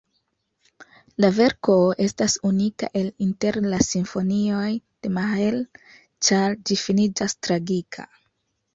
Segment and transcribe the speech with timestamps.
[1.23, 5.63] La verko estas unika el inter la simfonioj de Mahler,
[6.31, 8.13] ĉar ĝi finiĝas tragika.